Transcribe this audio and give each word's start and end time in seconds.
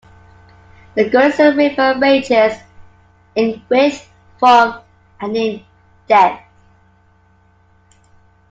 The 0.95 1.11
Gunnison 1.11 1.55
River 1.55 1.95
ranges 1.99 2.57
in 3.35 3.61
width 3.69 4.09
from 4.39 4.81
and 5.19 5.37
in 5.37 5.63
depth. 6.07 6.41